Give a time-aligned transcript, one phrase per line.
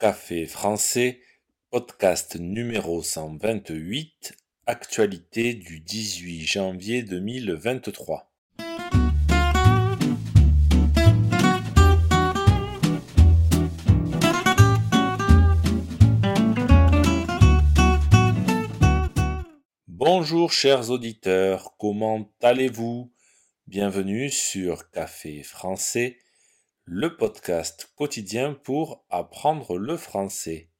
[0.00, 1.20] Café français,
[1.70, 4.34] podcast numéro 128,
[4.64, 8.32] actualité du 18 janvier 2023.
[19.86, 23.12] Bonjour chers auditeurs, comment allez-vous?
[23.66, 26.16] Bienvenue sur Café français
[26.92, 30.70] le podcast quotidien pour apprendre le français.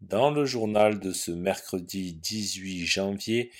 [0.00, 3.50] Dans le journal de ce mercredi 18 janvier,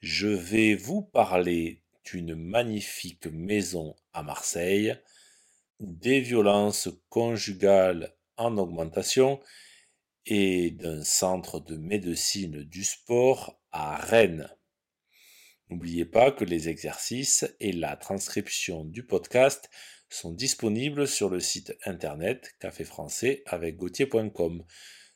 [0.00, 4.96] je vais vous parler d'une magnifique maison à Marseille,
[5.80, 9.38] des violences conjugales en augmentation
[10.24, 14.48] et d'un centre de médecine du sport à Rennes.
[15.68, 19.68] N'oubliez pas que les exercices et la transcription du podcast
[20.12, 24.64] sont disponibles sur le site internet café français avec gauthier.com.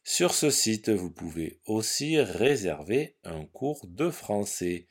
[0.04, 4.86] Sur ce site, vous pouvez aussi réserver un cours de français.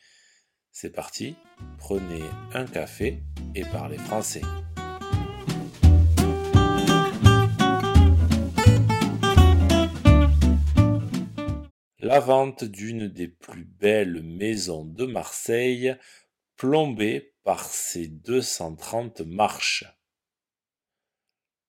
[0.72, 1.36] C'est parti,
[1.78, 2.22] prenez
[2.54, 3.24] un café
[3.56, 4.42] et parlez français.
[12.00, 15.96] La vente d'une des plus belles maisons de Marseille,
[16.58, 19.86] plombée par ses 230 marches.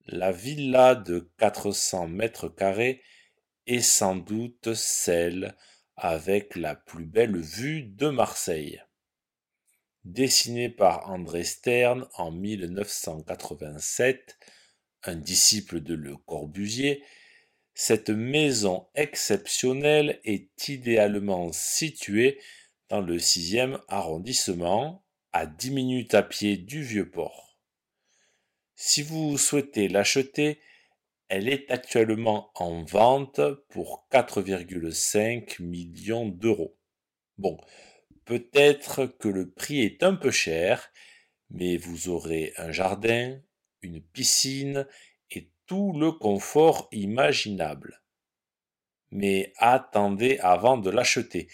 [0.06, 3.02] La villa de 400 mètres carrés
[3.66, 5.56] est sans doute celle
[5.96, 8.82] avec la plus belle vue de Marseille.
[10.04, 14.38] Dessinée par André Stern en 1987,
[15.02, 17.02] un disciple de Le Corbusier,
[17.74, 22.38] cette maison exceptionnelle est idéalement située
[22.88, 27.58] dans le 6e arrondissement, à 10 minutes à pied du Vieux-Port.
[28.74, 30.60] Si vous souhaitez l'acheter,
[31.28, 36.78] elle est actuellement en vente pour 4,5 millions d'euros.
[37.38, 37.58] Bon,
[38.24, 40.92] peut-être que le prix est un peu cher,
[41.50, 43.40] mais vous aurez un jardin,
[43.82, 44.86] une piscine
[45.30, 48.02] et tout le confort imaginable.
[49.10, 51.48] Mais attendez avant de l'acheter,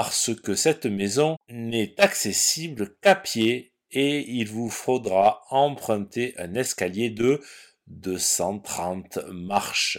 [0.00, 7.10] parce que cette maison n'est accessible qu'à pied et il vous faudra emprunter un escalier
[7.10, 7.42] de
[7.88, 9.98] 230 marches.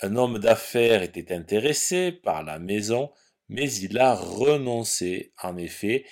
[0.00, 3.12] Un homme d'affaires était intéressé par la maison,
[3.48, 5.34] mais il a renoncé.
[5.40, 6.04] En effet,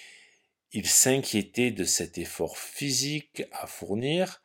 [0.71, 4.45] il s'inquiétait de cet effort physique à fournir,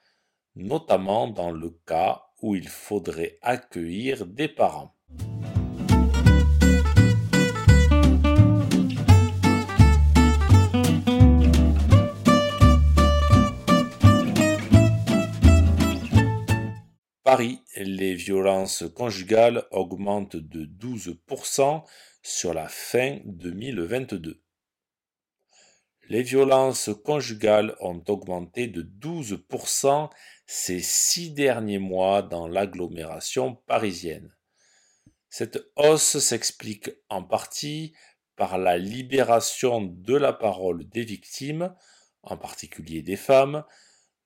[0.55, 4.97] notamment dans le cas où il faudrait accueillir des parents.
[17.75, 21.83] Les violences conjugales augmentent de 12%
[22.21, 24.41] sur la fin 2022.
[26.09, 30.09] Les violences conjugales ont augmenté de 12%
[30.45, 34.35] ces six derniers mois dans l'agglomération parisienne.
[35.29, 37.93] Cette hausse s'explique en partie
[38.35, 41.73] par la libération de la parole des victimes,
[42.21, 43.63] en particulier des femmes,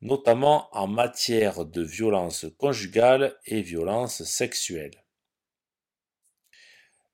[0.01, 5.03] notamment en matière de violences conjugales et violences sexuelles.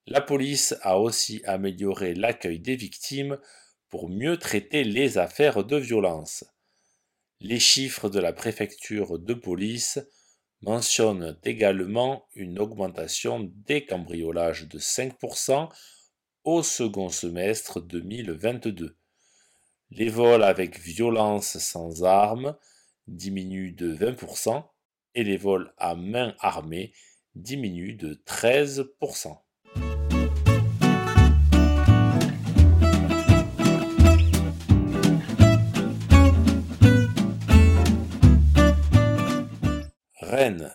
[0.06, 3.38] La police a aussi amélioré l'accueil des victimes
[3.88, 6.44] pour mieux traiter les affaires de violence.
[7.40, 9.98] Les chiffres de la préfecture de police
[10.60, 15.70] mentionnent également une augmentation des cambriolages de 5%
[16.44, 18.96] au second semestre 2022.
[19.90, 22.56] Les vols avec violence sans armes
[23.06, 24.64] diminue de 20%
[25.14, 26.92] et les vols à main armée
[27.34, 29.38] diminuent de 13%.
[40.20, 40.74] Rennes,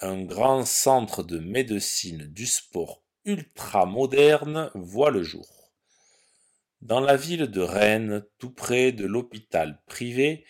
[0.00, 5.72] un grand centre de médecine du sport ultra moderne, voit le jour.
[6.80, 10.44] Dans la ville de Rennes, tout près de l'hôpital privé,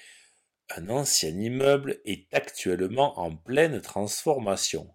[0.76, 4.94] un ancien immeuble est actuellement en pleine transformation.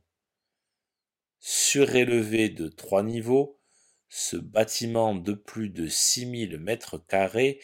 [1.39, 3.59] Surélevé de trois niveaux,
[4.07, 7.61] ce bâtiment de plus de 6000 mètres carrés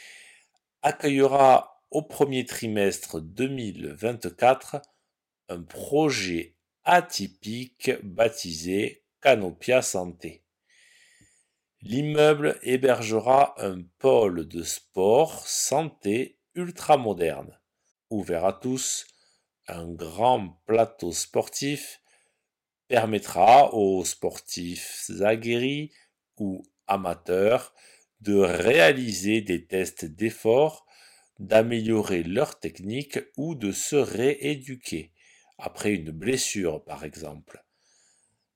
[0.82, 4.82] accueillera au premier trimestre 2024
[5.50, 10.44] un projet atypique baptisé Canopia Santé.
[11.82, 17.61] L'immeuble hébergera un pôle de sport santé ultramoderne
[18.12, 19.08] ouvert à tous,
[19.68, 22.02] un grand plateau sportif,
[22.88, 25.92] permettra aux sportifs aguerris
[26.38, 27.74] ou amateurs
[28.20, 30.86] de réaliser des tests d'effort,
[31.40, 35.14] d'améliorer leur technique ou de se rééduquer,
[35.58, 37.64] après une blessure par exemple.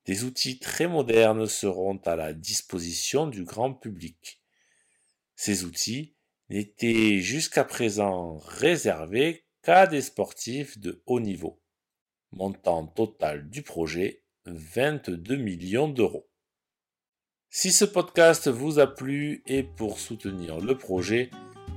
[0.06, 4.42] Des outils très modernes seront à la disposition du grand public.
[5.36, 6.14] Ces outils
[6.50, 11.60] n'étaient jusqu'à présent réservés des sportifs de haut niveau.
[12.32, 16.30] Montant total du projet 22 millions d'euros.
[17.50, 21.32] Si ce podcast vous a plu et pour soutenir le projet,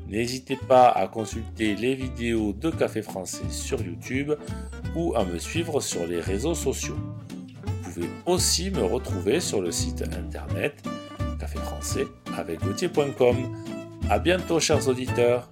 [0.07, 4.33] n'hésitez pas à consulter les vidéos de Café Français sur YouTube
[4.95, 6.99] ou à me suivre sur les réseaux sociaux.
[7.65, 10.83] Vous pouvez aussi me retrouver sur le site internet
[11.41, 12.07] café français
[12.37, 12.61] avec
[14.11, 15.51] A bientôt chers auditeurs